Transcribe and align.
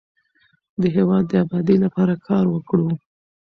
د 0.81 0.83
هیواد 0.95 1.23
د 1.27 1.33
ابادۍ 1.43 1.77
لپاره 1.85 2.13
کار 2.27 2.45
وکړو. 2.49 2.89